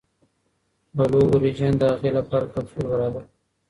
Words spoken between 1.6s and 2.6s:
د هغې لپاره